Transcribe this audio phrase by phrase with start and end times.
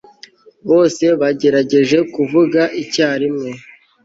[0.69, 3.49] bose bagerageje kuvuga icyarimwe